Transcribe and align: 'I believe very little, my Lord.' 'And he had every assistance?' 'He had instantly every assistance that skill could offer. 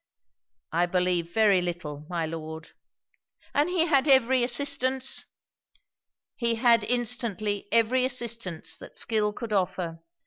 'I 0.71 0.87
believe 0.87 1.31
very 1.31 1.61
little, 1.61 2.07
my 2.09 2.25
Lord.' 2.25 2.71
'And 3.53 3.69
he 3.69 3.85
had 3.85 4.07
every 4.07 4.43
assistance?' 4.43 5.27
'He 6.37 6.55
had 6.55 6.83
instantly 6.83 7.67
every 7.71 8.03
assistance 8.03 8.75
that 8.77 8.97
skill 8.97 9.31
could 9.31 9.53
offer. 9.53 9.99